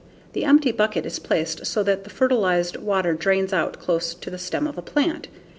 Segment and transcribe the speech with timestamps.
[0.33, 4.39] The empty bucket is placed so that the fertilized water drains out close to the
[4.39, 5.27] stem of a plant.